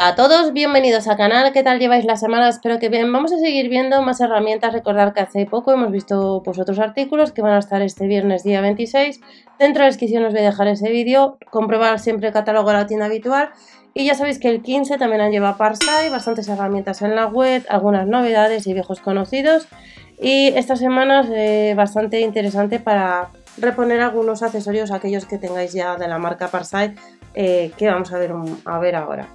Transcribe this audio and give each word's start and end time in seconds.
a 0.00 0.14
todos, 0.14 0.52
bienvenidos 0.52 1.08
al 1.08 1.16
canal, 1.16 1.52
¿qué 1.52 1.64
tal 1.64 1.80
lleváis 1.80 2.04
la 2.04 2.16
semana? 2.16 2.48
Espero 2.48 2.78
que 2.78 2.88
bien, 2.88 3.12
vamos 3.12 3.32
a 3.32 3.38
seguir 3.38 3.68
viendo 3.68 4.00
más 4.00 4.20
herramientas, 4.20 4.72
recordad 4.72 5.12
que 5.12 5.20
hace 5.20 5.44
poco 5.44 5.72
hemos 5.72 5.90
visto 5.90 6.40
pues, 6.44 6.56
otros 6.60 6.78
artículos 6.78 7.32
que 7.32 7.42
van 7.42 7.54
a 7.54 7.58
estar 7.58 7.82
este 7.82 8.06
viernes 8.06 8.44
día 8.44 8.60
26, 8.60 9.20
dentro 9.58 9.80
de 9.80 9.86
la 9.86 9.86
descripción 9.86 10.24
os 10.24 10.32
voy 10.32 10.42
a 10.42 10.44
dejar 10.44 10.68
ese 10.68 10.88
vídeo, 10.90 11.36
comprobar 11.50 11.98
siempre 11.98 12.28
el 12.28 12.32
catálogo 12.32 12.68
de 12.68 12.76
la 12.76 12.86
tienda 12.86 13.06
habitual. 13.06 13.50
Y 13.92 14.04
ya 14.04 14.14
sabéis 14.14 14.38
que 14.38 14.48
el 14.48 14.62
15 14.62 14.98
también 14.98 15.20
han 15.20 15.32
llevado 15.32 15.56
Parsai, 15.56 16.10
bastantes 16.10 16.46
herramientas 16.48 17.02
en 17.02 17.16
la 17.16 17.26
web, 17.26 17.66
algunas 17.68 18.06
novedades 18.06 18.68
y 18.68 18.74
viejos 18.74 19.00
conocidos. 19.00 19.66
Y 20.20 20.48
esta 20.54 20.76
semana 20.76 21.22
es 21.22 21.30
eh, 21.32 21.74
bastante 21.76 22.20
interesante 22.20 22.78
para 22.78 23.30
reponer 23.56 24.00
algunos 24.00 24.44
accesorios, 24.44 24.92
aquellos 24.92 25.24
que 25.24 25.38
tengáis 25.38 25.72
ya 25.72 25.96
de 25.96 26.06
la 26.06 26.18
marca 26.18 26.46
Parsai, 26.46 26.94
eh, 27.34 27.72
que 27.76 27.88
vamos 27.88 28.12
a 28.12 28.18
ver, 28.18 28.32
a 28.64 28.78
ver 28.78 28.94
ahora. 28.94 29.28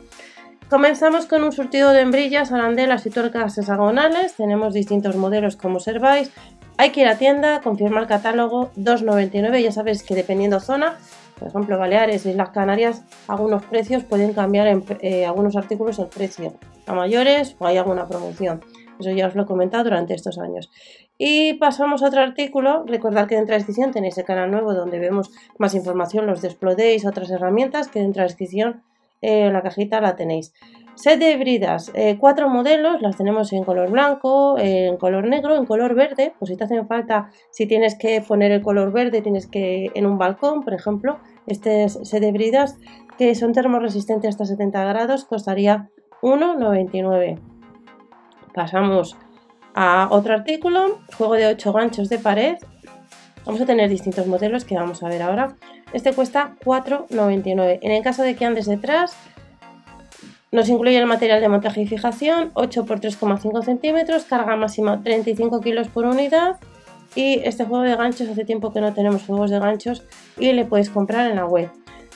Comenzamos 0.73 1.27
con 1.27 1.43
un 1.43 1.51
surtido 1.51 1.91
de 1.91 2.01
hembrillas, 2.01 2.51
arandelas 2.51 3.05
y 3.05 3.11
tuercas 3.11 3.55
hexagonales. 3.59 4.33
Tenemos 4.33 4.73
distintos 4.73 5.15
modelos 5.15 5.55
como 5.55 5.75
observáis. 5.75 6.31
Hay 6.77 6.89
que 6.89 7.01
ir 7.01 7.07
a 7.07 7.19
tienda, 7.19 7.61
confirmar 7.61 8.07
catálogo 8.07 8.71
2,99. 8.75 9.61
Ya 9.61 9.71
sabéis 9.71 10.01
que 10.01 10.15
dependiendo 10.15 10.59
zona, 10.59 10.97
por 11.37 11.49
ejemplo 11.49 11.77
Baleares, 11.77 12.25
Islas 12.25 12.49
Canarias, 12.49 13.03
algunos 13.27 13.63
precios 13.65 14.03
pueden 14.03 14.33
cambiar 14.33 14.65
en 14.65 14.83
eh, 15.01 15.27
algunos 15.27 15.55
artículos 15.55 15.99
el 15.99 16.07
precio. 16.07 16.55
A 16.87 16.95
mayores 16.95 17.55
o 17.59 17.67
hay 17.67 17.77
alguna 17.77 18.07
promoción. 18.07 18.61
Eso 18.99 19.11
ya 19.11 19.27
os 19.27 19.35
lo 19.35 19.43
he 19.43 19.45
comentado 19.45 19.83
durante 19.83 20.15
estos 20.15 20.39
años. 20.39 20.71
Y 21.19 21.53
pasamos 21.59 22.01
a 22.01 22.07
otro 22.07 22.21
artículo. 22.21 22.83
Recordad 22.87 23.27
que 23.27 23.35
dentro 23.35 23.51
de 23.51 23.59
la 23.59 23.63
descripción 23.63 23.91
tenéis 23.91 24.17
el 24.17 24.25
canal 24.25 24.49
nuevo 24.49 24.73
donde 24.73 24.97
vemos 24.97 25.29
más 25.59 25.75
información, 25.75 26.25
los 26.25 26.41
desplodéis, 26.41 27.05
otras 27.05 27.29
herramientas 27.29 27.89
que 27.89 27.99
dentro 27.99 28.21
de 28.21 28.23
la 28.23 28.29
descripción 28.29 28.81
eh, 29.23 29.49
la 29.51 29.63
cajita 29.63 29.99
la 30.01 30.15
tenéis. 30.15 30.53
Set 30.95 31.19
de 31.19 31.37
bridas, 31.37 31.91
eh, 31.95 32.17
cuatro 32.19 32.49
modelos, 32.49 33.01
las 33.01 33.17
tenemos 33.17 33.51
en 33.51 33.63
color 33.63 33.89
blanco, 33.89 34.59
en 34.59 34.97
color 34.97 35.25
negro, 35.27 35.55
en 35.55 35.65
color 35.65 35.95
verde, 35.95 36.33
pues 36.37 36.49
si 36.49 36.55
te 36.55 36.65
hacen 36.65 36.87
falta, 36.87 37.31
si 37.49 37.65
tienes 37.65 37.97
que 37.97 38.21
poner 38.21 38.51
el 38.51 38.61
color 38.61 38.91
verde, 38.91 39.23
tienes 39.23 39.47
que 39.47 39.89
en 39.95 40.05
un 40.05 40.19
balcón, 40.19 40.61
por 40.61 40.75
ejemplo, 40.75 41.19
este 41.47 41.85
es 41.85 41.97
set 42.03 42.21
de 42.21 42.31
bridas 42.31 42.77
que 43.17 43.33
son 43.33 43.53
termoresistentes 43.53 44.29
hasta 44.29 44.45
70 44.45 44.83
grados, 44.83 45.25
costaría 45.25 45.89
1,99. 46.21 47.39
Pasamos 48.53 49.17
a 49.73 50.07
otro 50.11 50.33
artículo, 50.33 50.99
juego 51.17 51.33
de 51.33 51.47
8 51.47 51.73
ganchos 51.73 52.09
de 52.09 52.19
pared. 52.19 52.57
Vamos 53.45 53.61
a 53.61 53.65
tener 53.65 53.89
distintos 53.89 54.27
modelos 54.27 54.63
que 54.63 54.75
vamos 54.75 55.01
a 55.01 55.09
ver 55.09 55.23
ahora. 55.23 55.55
Este 55.93 56.11
cuesta 56.13 56.55
4,99. 56.65 57.79
En 57.81 57.91
el 57.91 58.03
caso 58.03 58.23
de 58.23 58.35
que 58.35 58.45
andes 58.45 58.65
detrás, 58.65 59.15
nos 60.51 60.67
incluye 60.69 60.97
el 60.97 61.05
material 61.05 61.39
de 61.39 61.49
montaje 61.49 61.81
y 61.81 61.87
fijación, 61.87 62.51
8 62.55 62.85
x 62.87 63.19
3,5 63.19 63.63
centímetros, 63.63 64.23
carga 64.25 64.55
máxima 64.55 65.01
35 65.01 65.61
kilos 65.61 65.87
por 65.87 66.05
unidad. 66.05 66.57
Y 67.15 67.41
este 67.43 67.65
juego 67.65 67.83
de 67.83 67.95
ganchos, 67.95 68.27
hace 68.27 68.43
tiempo 68.43 68.73
que 68.73 68.81
no 68.81 68.93
tenemos 68.93 69.23
juegos 69.23 69.51
de 69.51 69.59
ganchos 69.59 70.03
y 70.37 70.51
le 70.53 70.65
podéis 70.65 70.89
comprar 70.89 71.29
en 71.29 71.37
la 71.37 71.45
web. 71.45 71.69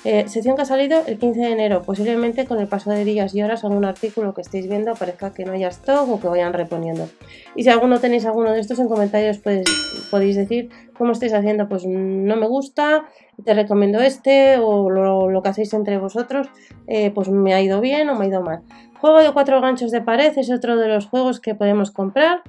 Eh, 0.03 0.28
sección 0.28 0.56
que 0.56 0.62
ha 0.62 0.66
salido 0.66 1.02
el 1.08 1.17
15 1.17 1.40
de 1.40 1.52
enero, 1.52 1.81
posiblemente 1.81 2.45
con 2.45 2.59
el 2.59 2.67
paso 2.67 2.92
de 2.92 3.03
días 3.03 3.34
y 3.36 3.42
horas 3.42 3.64
algún 3.64 3.84
artículo 3.84 4.34
que 4.34 4.42
estéis 4.42 4.70
viendo 4.70 4.94
parezca 4.94 5.34
que 5.34 5.44
no 5.44 5.53
haya 5.53 5.67
stock 5.70 6.09
o 6.09 6.20
que 6.20 6.28
vayan 6.28 6.53
reponiendo. 6.53 7.09
Y 7.56 7.64
si 7.64 7.70
alguno 7.70 8.00
tenéis 8.00 8.25
alguno 8.25 8.53
de 8.53 8.59
estos 8.59 8.80
en 8.80 8.88
comentarios 8.88 9.40
pues, 9.40 9.64
podéis 10.12 10.36
decir 10.36 10.70
cómo 10.98 11.12
estáis 11.12 11.34
haciendo, 11.34 11.68
pues 11.68 11.86
no 11.86 12.36
me 12.38 12.48
gusta, 12.48 13.06
te 13.44 13.53
recomiendo 13.53 14.00
este 14.00 14.58
o 14.59 14.90
lo, 14.90 15.42
que 15.42 15.50
hacéis 15.50 15.73
entre 15.73 15.98
vosotros, 15.98 16.48
eh, 16.88 17.12
pues 17.12 17.30
me 17.30 17.53
ha 17.53 17.62
ido 17.62 17.81
bien 17.81 18.09
o 18.09 18.16
me 18.16 18.25
ha 18.25 18.28
ido 18.28 18.42
mal. 18.42 18.62
Juego 19.00 19.20
de 19.20 19.31
cuatro 19.34 19.62
ganchos 19.62 19.92
de 19.92 20.02
pared 20.02 20.31
es 20.38 20.52
otro 20.52 20.78
de 20.78 20.88
los 20.88 21.08
juegos 21.08 21.40
que 21.40 21.56
podemos 21.56 21.92
comprar 21.92 22.44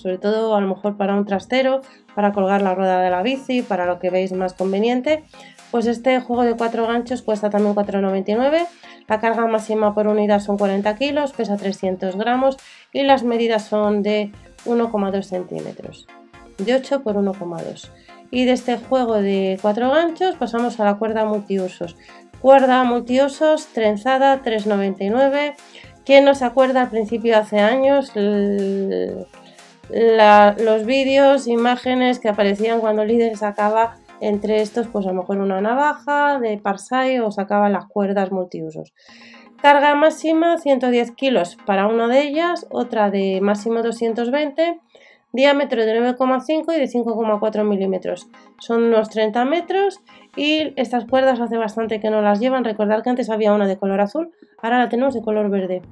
sobre 0.00 0.18
todo 0.18 0.56
a 0.56 0.60
lo 0.60 0.68
mejor 0.68 0.96
para 0.96 1.14
un 1.14 1.24
trastero, 1.26 1.82
para 2.14 2.32
colgar 2.32 2.62
la 2.62 2.74
rueda 2.74 3.00
de 3.00 3.10
la 3.10 3.22
bici, 3.22 3.62
para 3.62 3.86
lo 3.86 3.98
que 3.98 4.10
veis 4.10 4.32
más 4.32 4.54
conveniente. 4.54 5.24
Pues 5.70 5.86
este 5.86 6.20
juego 6.20 6.42
de 6.42 6.56
cuatro 6.56 6.86
ganchos 6.86 7.22
cuesta 7.22 7.50
también 7.50 7.74
4,99. 7.74 8.66
La 9.06 9.20
carga 9.20 9.46
máxima 9.46 9.94
por 9.94 10.06
unidad 10.06 10.40
son 10.40 10.56
40 10.56 10.96
kilos, 10.96 11.32
pesa 11.32 11.56
300 11.56 12.16
gramos 12.16 12.56
y 12.92 13.02
las 13.02 13.22
medidas 13.22 13.64
son 13.64 14.02
de 14.02 14.32
1,2 14.66 15.22
centímetros, 15.22 16.06
de 16.58 16.74
8 16.74 17.02
por 17.02 17.16
1,2. 17.16 17.90
Y 18.30 18.44
de 18.44 18.52
este 18.52 18.78
juego 18.78 19.14
de 19.14 19.58
cuatro 19.60 19.90
ganchos 19.90 20.36
pasamos 20.36 20.78
a 20.78 20.84
la 20.84 20.94
cuerda 20.94 21.24
multiusos. 21.24 21.96
Cuerda 22.40 22.84
multiusos 22.84 23.66
trenzada 23.66 24.42
3,99. 24.42 25.54
¿Quién 26.04 26.24
nos 26.24 26.42
acuerda 26.42 26.82
al 26.82 26.90
principio 26.90 27.36
hace 27.36 27.58
años? 27.58 28.12
Los 29.92 30.84
vídeos, 30.84 31.46
imágenes 31.46 32.18
que 32.18 32.28
aparecían 32.28 32.80
cuando 32.80 33.02
el 33.02 33.08
líder 33.08 33.36
sacaba 33.36 33.96
entre 34.20 34.60
estos, 34.60 34.86
pues 34.86 35.06
a 35.06 35.12
lo 35.12 35.22
mejor 35.22 35.38
una 35.38 35.60
navaja 35.60 36.38
de 36.38 36.58
Parsai 36.58 37.20
o 37.20 37.30
sacaban 37.30 37.72
las 37.72 37.86
cuerdas 37.86 38.30
multiusos. 38.30 38.92
Carga 39.62 39.94
máxima 39.94 40.58
110 40.58 41.10
kilos 41.12 41.56
para 41.66 41.86
una 41.86 42.08
de 42.08 42.22
ellas, 42.22 42.66
otra 42.70 43.10
de 43.10 43.40
máximo 43.42 43.82
220, 43.82 44.80
diámetro 45.32 45.84
de 45.84 46.00
9,5 46.00 46.74
y 46.74 46.78
de 46.78 46.86
5,4 46.86 47.64
milímetros. 47.64 48.28
Son 48.58 48.84
unos 48.84 49.10
30 49.10 49.44
metros 49.44 50.00
y 50.36 50.72
estas 50.76 51.04
cuerdas 51.04 51.40
hace 51.40 51.56
bastante 51.56 52.00
que 52.00 52.10
no 52.10 52.22
las 52.22 52.40
llevan. 52.40 52.64
Recordad 52.64 53.02
que 53.02 53.10
antes 53.10 53.30
había 53.30 53.52
una 53.52 53.66
de 53.66 53.76
color 53.76 54.00
azul, 54.00 54.32
ahora 54.62 54.78
la 54.78 54.88
tenemos 54.88 55.14
de 55.14 55.22
color 55.22 55.50
verde. 55.50 55.82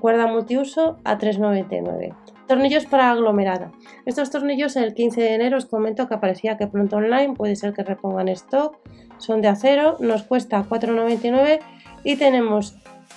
Cuerda 0.00 0.26
multiuso 0.26 0.98
a 1.04 1.18
3,99. 1.18 2.14
Tornillos 2.48 2.86
para 2.86 3.10
aglomerada. 3.10 3.72
Estos 4.04 4.30
tornillos 4.30 4.76
el 4.76 4.94
15 4.94 5.20
de 5.20 5.34
enero 5.34 5.56
os 5.58 5.66
comento 5.66 6.08
que 6.08 6.14
aparecía 6.14 6.56
que 6.56 6.66
pronto 6.66 6.96
online, 6.96 7.34
puede 7.34 7.56
ser 7.56 7.72
que 7.72 7.82
repongan 7.82 8.28
stock, 8.28 8.76
son 9.18 9.40
de 9.40 9.48
acero, 9.48 9.96
nos 10.00 10.24
cuesta 10.24 10.64
4,99 10.68 11.60
y 12.04 12.16
tenemos 12.16 12.76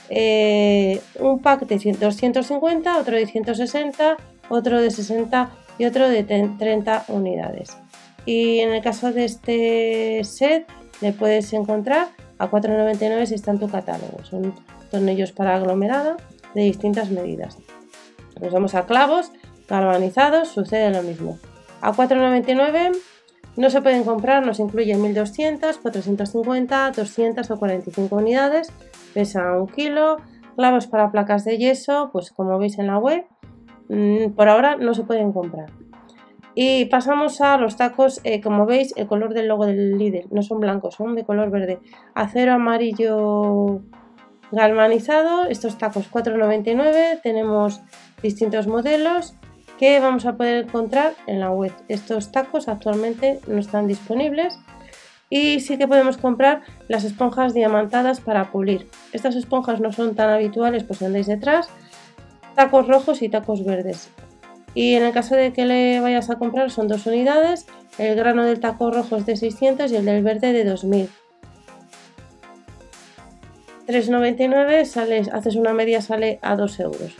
eh, 0.09 1.01
un 1.19 1.39
pack 1.39 1.65
de 1.65 1.93
250, 1.93 2.97
otro 2.97 3.15
de 3.15 3.25
160, 3.25 4.17
otro 4.49 4.79
de 4.79 4.91
60 4.91 5.49
y 5.77 5.85
otro 5.85 6.07
de 6.07 6.23
30 6.23 7.05
unidades. 7.07 7.75
Y 8.25 8.59
en 8.59 8.71
el 8.71 8.81
caso 8.81 9.11
de 9.11 9.25
este 9.25 10.23
set 10.23 10.67
le 11.01 11.11
puedes 11.11 11.51
encontrar 11.53 12.09
a 12.37 12.49
4,99 12.49 13.25
si 13.25 13.35
está 13.35 13.51
en 13.51 13.59
tu 13.59 13.69
catálogo. 13.69 14.23
Son 14.23 14.53
tornillos 14.91 15.31
para 15.31 15.55
aglomerada 15.55 16.17
de 16.53 16.61
distintas 16.61 17.09
medidas. 17.09 17.57
Nos 18.41 18.53
vamos 18.53 18.75
a 18.75 18.85
clavos 18.85 19.31
galvanizados, 19.67 20.49
sucede 20.49 20.91
lo 20.91 21.01
mismo. 21.01 21.37
A 21.81 21.91
4,99 21.93 22.95
no 23.57 23.69
se 23.69 23.81
pueden 23.81 24.03
comprar, 24.03 24.45
nos 24.45 24.59
incluyen 24.59 25.01
1200, 25.01 25.77
450, 25.77 26.91
200 26.91 27.51
o 27.51 27.57
45 27.57 28.15
unidades, 28.15 28.71
pesa 29.13 29.57
un 29.57 29.67
kilo. 29.67 30.17
Clavos 30.55 30.87
para 30.87 31.11
placas 31.11 31.43
de 31.43 31.57
yeso, 31.57 32.09
pues 32.13 32.31
como 32.31 32.57
veis 32.57 32.79
en 32.79 32.87
la 32.87 32.97
web, 32.97 33.25
mm, 33.89 34.31
por 34.35 34.47
ahora 34.47 34.77
no 34.77 34.93
se 34.93 35.03
pueden 35.03 35.33
comprar. 35.33 35.69
Y 36.53 36.85
pasamos 36.85 37.41
a 37.41 37.57
los 37.57 37.75
tacos, 37.75 38.21
eh, 38.23 38.39
como 38.39 38.65
veis, 38.65 38.93
el 38.95 39.07
color 39.07 39.33
del 39.33 39.49
logo 39.49 39.65
del 39.65 39.97
líder 39.97 40.27
no 40.31 40.41
son 40.41 40.61
blancos, 40.61 40.95
son 40.95 41.13
de 41.15 41.25
color 41.25 41.49
verde. 41.49 41.79
Acero 42.13 42.53
amarillo 42.53 43.81
galvanizado, 44.51 45.45
estos 45.47 45.77
tacos 45.77 46.09
4,99, 46.09 47.19
tenemos 47.21 47.81
distintos 48.25 48.65
modelos 48.65 49.35
que 49.77 49.99
vamos 49.99 50.25
a 50.25 50.35
poder 50.35 50.65
encontrar 50.65 51.13
en 51.27 51.39
la 51.39 51.51
web. 51.51 51.71
Estos 51.87 52.31
tacos 52.31 52.67
actualmente 52.67 53.39
no 53.47 53.59
están 53.59 53.87
disponibles 53.87 54.57
y 55.29 55.59
sí 55.59 55.77
que 55.77 55.87
podemos 55.87 56.17
comprar 56.17 56.61
las 56.87 57.03
esponjas 57.03 57.53
diamantadas 57.53 58.21
para 58.21 58.51
pulir. 58.51 58.87
Estas 59.13 59.35
esponjas 59.35 59.79
no 59.79 59.91
son 59.91 60.15
tan 60.15 60.29
habituales, 60.29 60.83
pues 60.83 61.01
andáis 61.01 61.27
detrás. 61.27 61.69
Tacos 62.55 62.87
rojos 62.87 63.21
y 63.21 63.29
tacos 63.29 63.63
verdes. 63.63 64.09
Y 64.73 64.95
en 64.95 65.03
el 65.03 65.13
caso 65.13 65.35
de 65.35 65.53
que 65.53 65.65
le 65.65 65.99
vayas 65.99 66.29
a 66.29 66.37
comprar 66.37 66.71
son 66.71 66.87
dos 66.87 67.05
unidades. 67.05 67.67
El 67.97 68.15
grano 68.15 68.43
del 68.43 68.59
taco 68.59 68.91
rojo 68.91 69.17
es 69.17 69.25
de 69.25 69.35
600 69.35 69.91
y 69.91 69.95
el 69.95 70.05
del 70.05 70.23
verde 70.23 70.51
de 70.51 70.63
2000. 70.65 71.09
3,99 73.87 74.85
sales, 74.85 75.29
haces 75.31 75.55
una 75.55 75.73
media 75.73 76.01
sale 76.01 76.39
a 76.41 76.55
2 76.55 76.79
euros. 76.79 77.15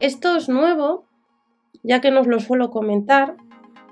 Esto 0.00 0.36
es 0.36 0.48
nuevo, 0.48 1.06
ya 1.82 2.00
que 2.00 2.12
nos 2.12 2.28
lo 2.28 2.38
suelo 2.38 2.70
comentar. 2.70 3.36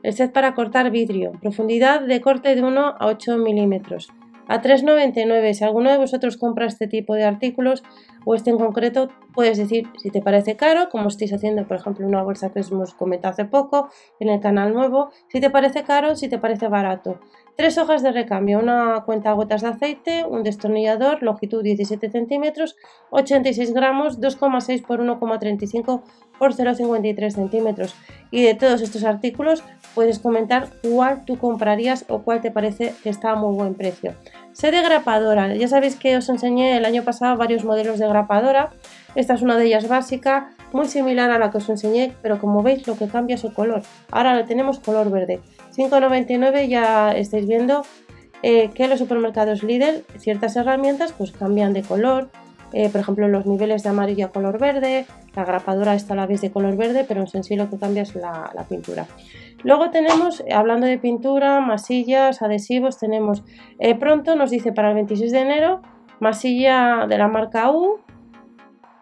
El 0.05 0.13
set 0.13 0.33
para 0.33 0.55
cortar 0.55 0.93
vidrio, 0.93 1.33
profundidad 1.41 2.01
de 2.01 2.21
corte 2.21 2.55
de 2.55 2.63
1 2.63 2.95
a 3.01 3.07
8 3.07 3.39
milímetros. 3.39 4.11
A 4.47 4.63
3,99. 4.63 5.53
Si 5.55 5.65
alguno 5.65 5.91
de 5.91 5.99
vosotros 5.99 6.37
compra 6.37 6.67
este 6.67 6.87
tipo 6.87 7.15
de 7.15 7.25
artículos 7.25 7.83
o 8.27 8.35
este 8.35 8.51
en 8.51 8.59
concreto, 8.59 9.09
puedes 9.33 9.57
decir 9.57 9.89
si 9.99 10.11
te 10.11 10.21
parece 10.21 10.57
caro, 10.57 10.89
como 10.91 11.09
estáis 11.09 11.33
haciendo, 11.33 11.67
por 11.67 11.77
ejemplo, 11.77 12.07
una 12.07 12.25
bolsa 12.25 12.51
que 12.51 12.59
os 12.59 12.73
hemos 12.73 12.93
comentado 12.93 13.33
hace 13.33 13.45
poco 13.45 13.89
en 14.19 14.29
el 14.29 14.41
canal 14.41 14.75
nuevo, 14.75 15.11
si 15.29 15.41
te 15.41 15.49
parece 15.49 15.85
caro, 15.85 16.17
si 16.17 16.29
te 16.29 16.39
parece 16.39 16.67
barato. 16.67 17.21
Tres 17.57 17.79
hojas 17.79 18.03
de 18.03 18.11
recambio, 18.11 18.59
una 18.59 19.05
cuenta 19.07 19.33
gotas 19.33 19.63
de 19.63 19.69
aceite, 19.69 20.25
un 20.29 20.43
destornillador, 20.43 21.23
longitud 21.23 21.63
17 21.63 22.11
centímetros, 22.11 22.77
86 23.11 23.73
gramos, 23.73 24.21
2,6 24.21 24.85
por 24.85 25.01
1,35 25.01 26.03
por 26.39 26.53
0,53 26.53 27.31
centímetros. 27.31 27.95
Y 28.33 28.43
de 28.43 28.55
todos 28.55 28.83
estos 28.83 29.05
artículos 29.05 29.63
puedes 29.95 30.19
comentar 30.19 30.69
cuál 30.83 31.25
tú 31.25 31.39
comprarías 31.39 32.05
o 32.09 32.23
cuál 32.23 32.41
te 32.41 32.51
parece 32.51 32.93
que 33.03 33.09
está 33.09 33.31
a 33.31 33.37
muy 33.37 33.55
buen 33.55 33.75
precio. 33.75 34.15
Sede 34.57 34.81
grapadora, 34.81 35.55
ya 35.55 35.69
sabéis 35.69 35.97
que 35.97 36.17
os 36.17 36.31
enseñé 36.31 36.79
el 36.79 36.87
año 36.87 37.05
pasado 37.05 37.37
varios 37.37 37.63
modelos 37.63 37.99
de 37.99 38.09
grapadora. 38.09 38.71
Esta 39.15 39.35
es 39.35 39.43
una 39.43 39.59
de 39.59 39.67
ellas 39.67 39.87
básica, 39.87 40.57
muy 40.73 40.89
similar 40.89 41.31
a 41.31 41.39
la 41.39 41.51
que 41.51 41.59
os 41.59 41.69
enseñé, 41.69 42.15
pero 42.23 42.41
como 42.41 42.63
veis 42.63 42.87
lo 42.87 42.97
que 42.97 43.07
cambia 43.07 43.35
es 43.35 43.43
su 43.43 43.53
color. 43.53 43.83
Ahora 44.11 44.35
lo 44.35 44.47
tenemos 44.47 44.79
color 44.79 45.11
verde. 45.11 45.41
5,99 45.77 46.69
ya 46.69 47.13
estáis 47.13 47.47
viendo 47.47 47.83
eh, 48.43 48.71
que 48.71 48.89
los 48.89 48.99
supermercados 48.99 49.63
Lidl 49.63 50.07
ciertas 50.17 50.57
herramientas 50.57 51.13
pues 51.13 51.33
cambian 51.33 51.75
de 51.75 51.83
color. 51.83 52.31
Eh, 52.73 52.89
por 52.91 53.01
ejemplo, 53.01 53.29
los 53.29 53.47
niveles 53.47 53.83
de 53.83 53.91
amarillo 53.91 54.27
a 54.27 54.29
color 54.31 54.59
verde, 54.59 55.07
la 55.35 55.45
grapadora 55.45 55.95
está 55.95 56.15
a 56.15 56.17
la 56.17 56.27
vez 56.27 56.41
de 56.41 56.51
color 56.51 56.77
verde, 56.77 57.05
pero 57.07 57.25
en 57.33 57.45
sí 57.45 57.57
lo 57.57 57.71
que 57.71 57.79
cambia 57.79 58.03
es 58.03 58.15
la, 58.15 58.51
pintura. 58.69 59.07
Luego 59.63 59.91
tenemos, 59.91 60.43
hablando 60.53 60.87
de 60.87 60.99
pintura, 60.99 61.61
masillas, 61.61 62.43
adhesivos, 62.43 62.99
tenemos 62.99 63.45
eh, 63.79 63.95
pronto, 63.95 64.37
nos 64.37 64.51
dice 64.51 64.73
para 64.73 64.89
el 64.89 64.95
26 64.97 65.33
de 65.33 65.41
enero, 65.41 65.83
masilla 66.21 67.07
de 67.09 67.19
la 67.19 67.29
marca 67.29 67.71
U, 67.71 68.01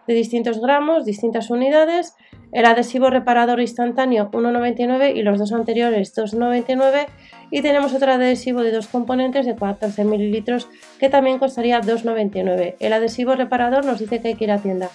de 0.07 0.13
distintos 0.13 0.59
gramos, 0.59 1.05
distintas 1.05 1.49
unidades, 1.49 2.15
el 2.51 2.65
adhesivo 2.65 3.09
reparador 3.09 3.59
instantáneo 3.59 4.29
1,99 4.31 5.15
y 5.15 5.23
los 5.23 5.39
dos 5.39 5.51
anteriores 5.51 6.15
2,99 6.15 7.07
y 7.51 7.61
tenemos 7.61 7.93
otro 7.93 8.11
adhesivo 8.11 8.61
de 8.61 8.71
dos 8.71 8.87
componentes 8.87 9.45
de 9.45 9.55
14 9.55 10.05
mililitros 10.05 10.67
que 10.99 11.09
también 11.09 11.39
costaría 11.39 11.81
2,99. 11.81 12.75
El 12.79 12.93
adhesivo 12.93 13.35
reparador 13.35 13.85
nos 13.85 13.99
dice 13.99 14.21
que 14.21 14.29
hay 14.29 14.35
que 14.35 14.45
ir 14.45 14.51
a 14.51 14.59
tienda. 14.59 14.89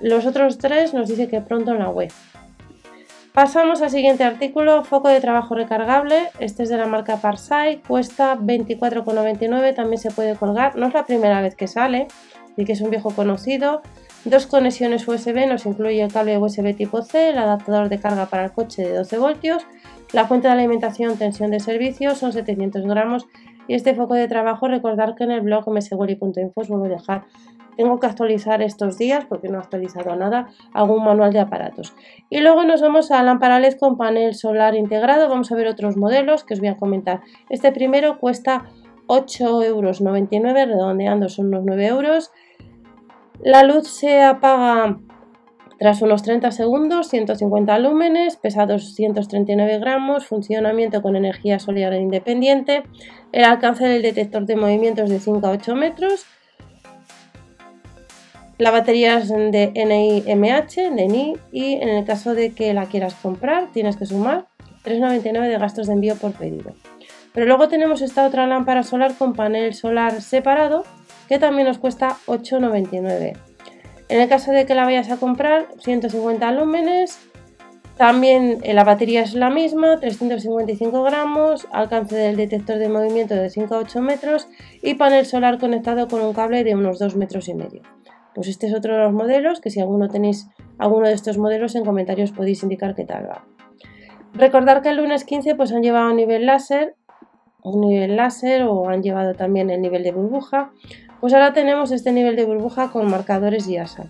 Los 0.00 0.26
otros 0.26 0.58
tres 0.58 0.94
nos 0.94 1.08
dice 1.08 1.28
que 1.28 1.40
pronto 1.40 1.72
en 1.72 1.78
la 1.78 1.88
web. 1.88 2.10
Pasamos 3.32 3.80
al 3.80 3.90
siguiente 3.90 4.24
artículo, 4.24 4.84
foco 4.84 5.08
de 5.08 5.20
trabajo 5.20 5.54
recargable. 5.54 6.28
Este 6.38 6.64
es 6.64 6.68
de 6.68 6.76
la 6.76 6.86
marca 6.86 7.16
Parsai, 7.16 7.80
cuesta 7.80 8.36
24,99, 8.36 9.74
también 9.74 9.98
se 9.98 10.10
puede 10.10 10.36
colgar. 10.36 10.76
No 10.76 10.88
es 10.88 10.92
la 10.92 11.06
primera 11.06 11.40
vez 11.40 11.54
que 11.54 11.66
sale, 11.66 12.08
y 12.56 12.64
que 12.64 12.72
es 12.72 12.80
un 12.80 12.90
viejo 12.90 13.10
conocido. 13.10 13.82
Dos 14.24 14.46
conexiones 14.46 15.08
USB, 15.08 15.48
nos 15.48 15.66
incluye 15.66 16.00
el 16.00 16.12
cable 16.12 16.38
USB 16.38 16.76
tipo 16.76 17.02
C, 17.02 17.30
el 17.30 17.38
adaptador 17.38 17.88
de 17.88 17.98
carga 17.98 18.26
para 18.26 18.44
el 18.44 18.52
coche 18.52 18.82
de 18.82 18.94
12 18.94 19.18
voltios, 19.18 19.66
la 20.12 20.26
fuente 20.26 20.46
de 20.46 20.54
alimentación, 20.54 21.18
tensión 21.18 21.50
de 21.50 21.58
servicio, 21.58 22.14
son 22.14 22.32
700 22.32 22.84
gramos 22.84 23.26
y 23.66 23.74
este 23.74 23.94
foco 23.94 24.14
de 24.14 24.28
trabajo, 24.28 24.68
recordar 24.68 25.16
que 25.16 25.24
en 25.24 25.32
el 25.32 25.40
blog 25.40 25.68
mswelly.info 25.68 26.52
os 26.60 26.68
vuelvo 26.68 26.84
a 26.84 26.88
dejar. 26.88 27.24
Tengo 27.76 27.98
que 27.98 28.06
actualizar 28.06 28.62
estos 28.62 28.98
días 28.98 29.24
porque 29.24 29.48
no 29.48 29.58
he 29.58 29.60
actualizado 29.60 30.14
nada, 30.14 30.48
algún 30.72 31.04
manual 31.04 31.32
de 31.32 31.40
aparatos. 31.40 31.94
Y 32.30 32.40
luego 32.40 32.64
nos 32.64 32.82
vamos 32.82 33.10
a 33.10 33.22
lámpara 33.22 33.58
LED 33.58 33.78
con 33.78 33.96
panel 33.96 34.34
solar 34.34 34.74
integrado. 34.74 35.28
Vamos 35.28 35.50
a 35.50 35.56
ver 35.56 35.66
otros 35.66 35.96
modelos 35.96 36.44
que 36.44 36.54
os 36.54 36.60
voy 36.60 36.68
a 36.68 36.76
comentar. 36.76 37.22
Este 37.48 37.72
primero 37.72 38.18
cuesta 38.18 38.66
8,99 39.06 39.64
euros, 39.66 40.00
redondeando 40.00 41.28
son 41.28 41.46
unos 41.46 41.64
9 41.64 41.86
euros. 41.86 42.30
La 43.42 43.64
luz 43.64 43.88
se 43.88 44.22
apaga 44.22 44.98
tras 45.78 46.00
unos 46.00 46.22
30 46.22 46.52
segundos, 46.52 47.08
150 47.08 47.76
lúmenes, 47.80 48.36
pesa 48.36 48.66
239 48.66 49.80
gramos, 49.80 50.26
funcionamiento 50.26 51.02
con 51.02 51.16
energía 51.16 51.58
solar 51.58 51.92
independiente, 51.94 52.84
el 53.32 53.42
alcance 53.42 53.84
del 53.84 54.02
detector 54.02 54.46
de 54.46 54.54
movimientos 54.54 55.10
de 55.10 55.18
5 55.18 55.44
a 55.44 55.50
8 55.50 55.74
metros, 55.74 56.24
la 58.58 58.70
batería 58.70 59.18
es 59.18 59.28
de 59.28 59.72
NIMH, 59.74 60.94
de 60.94 61.08
NI, 61.08 61.36
y 61.50 61.72
en 61.74 61.88
el 61.88 62.04
caso 62.04 62.36
de 62.36 62.52
que 62.52 62.72
la 62.72 62.86
quieras 62.86 63.14
comprar 63.14 63.72
tienes 63.72 63.96
que 63.96 64.06
sumar 64.06 64.46
3,99 64.84 65.48
de 65.48 65.58
gastos 65.58 65.88
de 65.88 65.94
envío 65.94 66.14
por 66.14 66.30
pedido. 66.30 66.76
Pero 67.34 67.46
luego 67.46 67.66
tenemos 67.66 68.02
esta 68.02 68.24
otra 68.24 68.46
lámpara 68.46 68.84
solar 68.84 69.14
con 69.18 69.32
panel 69.32 69.74
solar 69.74 70.20
separado 70.20 70.84
que 71.28 71.38
también 71.38 71.66
nos 71.68 71.78
cuesta 71.78 72.16
8,99. 72.26 73.36
En 74.08 74.20
el 74.20 74.28
caso 74.28 74.52
de 74.52 74.66
que 74.66 74.74
la 74.74 74.84
vayas 74.84 75.10
a 75.10 75.16
comprar, 75.16 75.68
150 75.78 76.52
lúmenes, 76.52 77.18
también 77.96 78.58
eh, 78.62 78.74
la 78.74 78.84
batería 78.84 79.22
es 79.22 79.34
la 79.34 79.50
misma, 79.50 79.98
355 80.00 81.02
gramos, 81.02 81.68
alcance 81.72 82.16
del 82.16 82.36
detector 82.36 82.78
de 82.78 82.88
movimiento 82.88 83.34
de 83.34 83.50
5 83.50 83.74
a 83.74 83.78
8 83.78 84.00
metros 84.00 84.48
y 84.82 84.94
panel 84.94 85.26
solar 85.26 85.58
conectado 85.58 86.08
con 86.08 86.20
un 86.20 86.32
cable 86.32 86.64
de 86.64 86.74
unos 86.74 86.98
2 86.98 87.16
metros 87.16 87.48
y 87.48 87.54
medio. 87.54 87.82
Pues 88.34 88.48
este 88.48 88.66
es 88.66 88.74
otro 88.74 88.94
de 88.94 89.00
los 89.00 89.12
modelos, 89.12 89.60
que 89.60 89.70
si 89.70 89.80
alguno 89.80 90.08
tenéis 90.08 90.48
alguno 90.78 91.06
de 91.06 91.14
estos 91.14 91.38
modelos 91.38 91.74
en 91.74 91.84
comentarios 91.84 92.32
podéis 92.32 92.62
indicar 92.62 92.94
qué 92.94 93.04
tal 93.04 93.28
va. 93.28 93.44
Recordar 94.34 94.80
que 94.80 94.88
el 94.88 94.96
lunes 94.96 95.24
15 95.24 95.54
pues 95.54 95.72
han 95.72 95.82
llevado 95.82 96.12
nivel 96.14 96.46
láser, 96.46 96.96
un 97.62 97.82
nivel 97.82 98.16
láser 98.16 98.62
o 98.62 98.88
han 98.88 99.02
llevado 99.02 99.34
también 99.34 99.70
el 99.70 99.82
nivel 99.82 100.02
de 100.02 100.12
burbuja. 100.12 100.72
Pues 101.22 101.34
ahora 101.34 101.52
tenemos 101.52 101.92
este 101.92 102.10
nivel 102.10 102.34
de 102.34 102.44
burbuja 102.44 102.90
con 102.90 103.08
marcadores 103.08 103.68
y 103.68 103.76
asa. 103.76 104.06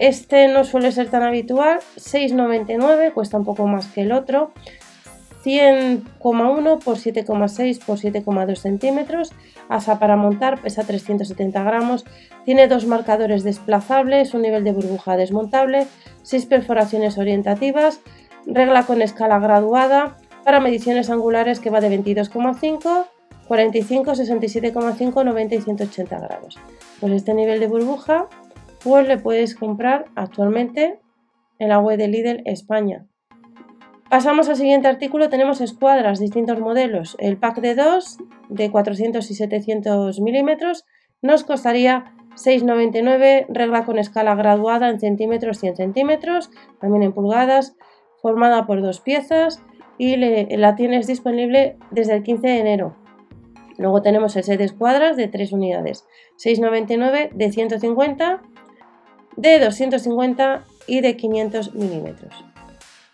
Este 0.00 0.48
no 0.48 0.64
suele 0.64 0.90
ser 0.90 1.08
tan 1.08 1.22
habitual, 1.22 1.78
6,99, 1.96 3.12
cuesta 3.12 3.38
un 3.38 3.44
poco 3.44 3.68
más 3.68 3.86
que 3.86 4.00
el 4.00 4.10
otro. 4.10 4.50
100,1 5.44 6.82
por 6.82 6.96
7,6 6.96 7.84
por 7.84 7.98
7,2 7.98 8.56
centímetros. 8.56 9.30
Asa 9.68 10.00
para 10.00 10.16
montar, 10.16 10.60
pesa 10.60 10.82
370 10.82 11.62
gramos. 11.62 12.04
Tiene 12.44 12.66
dos 12.66 12.86
marcadores 12.86 13.44
desplazables, 13.44 14.34
un 14.34 14.42
nivel 14.42 14.64
de 14.64 14.72
burbuja 14.72 15.16
desmontable, 15.16 15.86
6 16.22 16.46
perforaciones 16.46 17.18
orientativas, 17.18 18.00
regla 18.46 18.82
con 18.82 19.00
escala 19.00 19.38
graduada 19.38 20.16
para 20.44 20.58
mediciones 20.58 21.08
angulares 21.08 21.60
que 21.60 21.70
va 21.70 21.80
de 21.80 21.96
22,5 21.96 23.13
45, 23.48 24.12
67,5, 24.12 25.24
90 25.24 25.54
y 25.54 25.60
180 25.60 26.18
grados. 26.18 26.58
Pues 27.00 27.12
este 27.12 27.34
nivel 27.34 27.60
de 27.60 27.68
burbuja 27.68 28.28
pues 28.82 29.08
le 29.08 29.18
puedes 29.18 29.54
comprar 29.54 30.06
actualmente 30.14 31.00
en 31.58 31.68
la 31.68 31.78
web 31.78 31.98
de 31.98 32.08
Lidl 32.08 32.42
España. 32.44 33.06
Pasamos 34.10 34.48
al 34.48 34.56
siguiente 34.56 34.86
artículo, 34.86 35.28
tenemos 35.28 35.60
escuadras, 35.60 36.20
distintos 36.20 36.60
modelos. 36.60 37.16
El 37.18 37.38
pack 37.38 37.60
de 37.60 37.74
2 37.74 38.18
de 38.50 38.70
400 38.70 39.30
y 39.30 39.34
700 39.34 40.20
milímetros 40.20 40.84
nos 41.22 41.42
costaría 41.42 42.14
6,99, 42.36 43.46
regla 43.48 43.84
con 43.84 43.98
escala 43.98 44.34
graduada 44.34 44.88
en 44.90 45.00
centímetros 45.00 45.58
100 45.58 45.76
centímetros, 45.76 46.50
también 46.80 47.02
en 47.02 47.12
pulgadas, 47.12 47.76
formada 48.20 48.66
por 48.66 48.82
dos 48.82 49.00
piezas 49.00 49.62
y 49.96 50.16
la 50.16 50.74
tienes 50.76 51.06
disponible 51.06 51.76
desde 51.90 52.14
el 52.14 52.22
15 52.22 52.46
de 52.46 52.58
enero. 52.58 53.03
Luego 53.78 54.02
tenemos 54.02 54.36
el 54.36 54.44
set 54.44 54.58
de 54.58 54.64
escuadras 54.64 55.16
de 55.16 55.28
3 55.28 55.52
unidades, 55.52 56.04
6,99 56.38 57.30
de 57.32 57.52
150, 57.52 58.42
de 59.36 59.58
250 59.58 60.64
y 60.86 61.00
de 61.00 61.16
500 61.16 61.74
milímetros. 61.74 62.44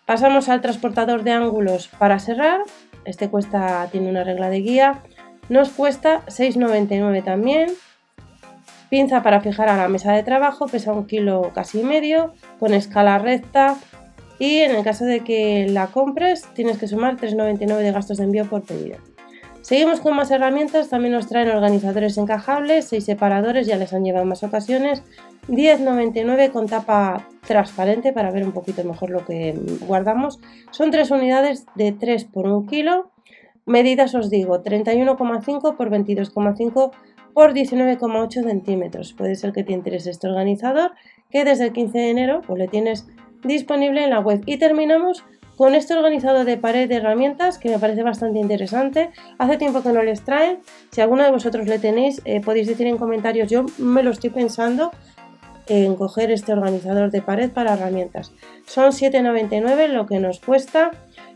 Pasamos 0.05 0.49
al 0.49 0.61
transportador 0.61 1.23
de 1.23 1.31
ángulos 1.31 1.87
para 1.87 2.19
cerrar. 2.19 2.61
Este 3.05 3.29
cuesta, 3.29 3.87
tiene 3.91 4.09
una 4.09 4.23
regla 4.23 4.49
de 4.49 4.59
guía. 4.59 5.03
Nos 5.49 5.69
cuesta 5.69 6.21
6,99 6.27 7.23
también. 7.23 7.71
Pinza 8.89 9.23
para 9.23 9.39
fijar 9.39 9.69
a 9.69 9.77
la 9.77 9.87
mesa 9.87 10.11
de 10.11 10.23
trabajo, 10.23 10.67
pesa 10.67 10.91
un 10.91 11.07
kilo 11.07 11.51
casi 11.55 11.81
medio, 11.81 12.33
con 12.59 12.73
escala 12.73 13.19
recta. 13.19 13.77
Y 14.37 14.57
en 14.57 14.75
el 14.75 14.83
caso 14.83 15.05
de 15.05 15.21
que 15.21 15.67
la 15.69 15.87
compres, 15.87 16.45
tienes 16.55 16.77
que 16.77 16.87
sumar 16.87 17.15
3,99 17.15 17.77
de 17.77 17.91
gastos 17.91 18.17
de 18.17 18.25
envío 18.25 18.49
por 18.49 18.63
pedido. 18.63 18.97
Seguimos 19.61 19.99
con 19.99 20.15
más 20.15 20.31
herramientas, 20.31 20.89
también 20.89 21.13
nos 21.13 21.27
traen 21.27 21.49
organizadores 21.49 22.17
encajables, 22.17 22.85
6 22.85 23.05
separadores, 23.05 23.67
ya 23.67 23.77
les 23.77 23.93
han 23.93 24.03
llevado 24.03 24.23
en 24.23 24.29
más 24.29 24.43
ocasiones, 24.43 25.03
10,99 25.47 26.51
con 26.51 26.67
tapa 26.67 27.27
transparente 27.45 28.11
para 28.11 28.31
ver 28.31 28.43
un 28.43 28.53
poquito 28.53 28.83
mejor 28.83 29.11
lo 29.11 29.23
que 29.25 29.57
guardamos. 29.87 30.39
Son 30.71 30.89
3 30.89 31.11
unidades 31.11 31.65
de 31.75 31.91
3 31.91 32.25
por 32.25 32.47
1 32.47 32.65
kilo, 32.65 33.11
medidas 33.65 34.15
os 34.15 34.31
digo 34.31 34.63
31,5 34.63 35.77
por 35.77 35.89
22,5 35.91 36.91
por 37.33 37.53
19,8 37.53 38.43
centímetros. 38.43 39.13
Puede 39.13 39.35
ser 39.35 39.53
que 39.53 39.63
te 39.63 39.73
interese 39.73 40.09
este 40.09 40.27
organizador 40.27 40.91
que 41.29 41.45
desde 41.45 41.65
el 41.65 41.73
15 41.73 41.97
de 41.97 42.09
enero 42.09 42.41
pues 42.45 42.59
le 42.59 42.67
tienes 42.67 43.07
disponible 43.43 44.03
en 44.03 44.09
la 44.09 44.19
web. 44.19 44.41
Y 44.45 44.57
terminamos 44.57 45.23
con 45.61 45.75
este 45.75 45.93
organizador 45.93 46.43
de 46.43 46.57
pared 46.57 46.89
de 46.89 46.95
herramientas 46.95 47.59
que 47.59 47.69
me 47.69 47.77
parece 47.77 48.01
bastante 48.01 48.39
interesante. 48.39 49.11
Hace 49.37 49.57
tiempo 49.57 49.83
que 49.83 49.93
no 49.93 50.01
les 50.01 50.25
traen. 50.25 50.57
Si 50.89 51.01
alguno 51.01 51.23
de 51.23 51.29
vosotros 51.29 51.67
le 51.67 51.77
tenéis, 51.77 52.19
eh, 52.25 52.41
podéis 52.41 52.65
decir 52.65 52.87
en 52.87 52.97
comentarios. 52.97 53.47
Yo 53.47 53.65
me 53.77 54.01
lo 54.01 54.09
estoy 54.09 54.31
pensando 54.31 54.89
en 55.67 55.95
coger 55.95 56.31
este 56.31 56.51
organizador 56.51 57.11
de 57.11 57.21
pared 57.21 57.51
para 57.51 57.75
herramientas. 57.75 58.33
Son 58.65 58.91
7,99 58.91 59.87
lo 59.89 60.07
que 60.07 60.19
nos 60.19 60.39
cuesta 60.39 60.89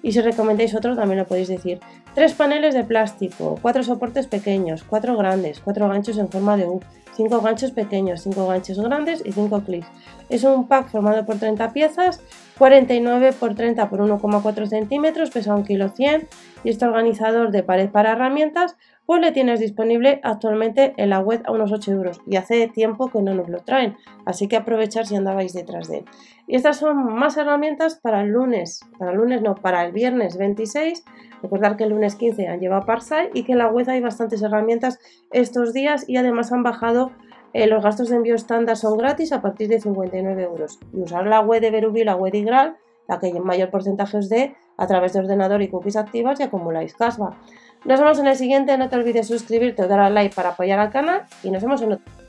y 0.06 0.12
si 0.12 0.22
recomendáis 0.22 0.76
otro 0.76 0.96
también 0.96 1.18
lo 1.18 1.26
podéis 1.26 1.48
decir. 1.48 1.80
Tres 2.14 2.36
paneles 2.36 2.76
de 2.76 2.84
plástico, 2.84 3.58
cuatro 3.60 3.82
soportes 3.82 4.28
pequeños, 4.28 4.84
cuatro 4.84 5.18
grandes, 5.18 5.60
cuatro 5.60 5.90
ganchos 5.90 6.20
en 6.20 6.30
forma 6.30 6.56
de 6.58 6.68
U, 6.68 6.80
cinco 7.16 7.42
ganchos 7.42 7.72
pequeños, 7.72 8.22
cinco 8.22 8.46
ganchos 8.46 8.80
grandes 8.80 9.24
y 9.26 9.32
cinco 9.32 9.62
clips. 9.62 9.88
Es 10.30 10.44
un 10.44 10.68
pack 10.68 10.90
formado 10.90 11.26
por 11.26 11.40
30 11.40 11.74
piezas, 11.74 12.22
49 12.60 13.34
por 13.34 13.56
30 13.56 13.90
por 13.90 14.00
1,4 14.00 14.68
centímetros, 14.68 15.32
pesa 15.32 15.56
1 15.56 15.66
kg 15.66 16.28
y 16.64 16.70
este 16.70 16.86
organizador 16.86 17.50
de 17.50 17.64
pared 17.64 17.90
para 17.90 18.12
herramientas 18.12 18.76
pues 19.06 19.22
le 19.22 19.32
tienes 19.32 19.60
disponible 19.60 20.20
actualmente 20.24 20.94
en 20.98 21.10
la 21.10 21.20
web 21.20 21.42
a 21.46 21.52
unos 21.52 21.72
8 21.72 21.92
euros 21.92 22.22
y 22.26 22.38
hace 22.38 22.68
tiempo 22.68 23.10
que 23.10 23.22
no 23.22 23.34
nos 23.34 23.50
lo 23.50 23.60
traen, 23.60 23.98
así 24.26 24.48
que 24.48 24.56
aprovechar 24.56 25.06
si 25.06 25.16
andabais 25.16 25.54
detrás 25.54 25.88
de 25.88 26.00
él. 26.00 26.06
Y 26.48 26.56
estas 26.56 26.78
son 26.78 27.16
más 27.16 27.38
herramientas 27.38 27.96
para 27.96 28.22
el 28.22 28.30
lunes, 28.30 28.82
para 28.98 29.12
el 29.12 29.18
lunes 29.18 29.42
no, 29.42 29.56
para 29.56 29.84
el 29.86 29.92
viernes 29.92 30.38
26. 30.38 31.04
Recordar 31.42 31.78
que 31.78 31.84
el 31.84 31.92
lunes 31.92 32.16
15 32.16 32.48
han 32.48 32.60
llevado 32.60 32.86
Parsai 32.86 33.30
y 33.34 33.44
que 33.44 33.52
en 33.52 33.60
la 33.60 33.68
web 33.68 33.90
hay 33.90 34.02
bastantes 34.02 34.42
herramientas 34.42 35.00
estos 35.32 35.74
días 35.74 36.08
y 36.08 36.18
además 36.18 36.52
han 36.52 36.64
bajado 36.64 37.12
eh, 37.56 37.68
los 37.68 37.82
gastos 37.82 38.10
de 38.10 38.18
envío 38.18 38.36
estándar 38.36 38.76
son 38.76 38.98
gratis 38.98 39.32
a 39.32 39.42
partir 39.42 39.70
de 39.70 39.80
59 39.80 40.44
euros. 40.44 40.78
Y 40.92 41.00
usar 41.00 41.26
la 41.26 41.40
web 41.40 41.62
de 41.62 41.72
Verubi, 41.72 42.04
la 42.04 42.18
web 42.18 42.34
de 42.34 42.40
Igral, 42.40 42.76
la 43.08 43.18
que 43.18 43.28
hay 43.28 43.40
mayor 43.40 43.70
porcentaje 43.70 44.18
os 44.18 44.28
dé 44.28 44.58
a 44.76 44.88
través 44.88 45.14
de 45.14 45.20
ordenador 45.20 45.62
y 45.62 45.70
cookies 45.70 45.96
activas 45.96 46.38
y 46.42 46.44
acumuláis 46.44 46.96
casva. 46.96 47.38
Nos 47.86 48.00
vemos 48.00 48.18
en 48.18 48.25
el 48.25 48.36
siguiente, 48.36 48.75
no 48.80 48.89
te 48.89 48.96
olvides 48.96 49.27
suscribirte 49.27 49.84
o 49.84 49.88
dar 49.88 50.00
al 50.00 50.15
like 50.15 50.34
para 50.34 50.50
apoyar 50.50 50.80
al 50.80 50.89
canal 50.89 51.22
y 51.44 51.51
nos 51.51 51.62
vemos 51.62 51.84
en 51.84 51.94
otro. 51.94 52.25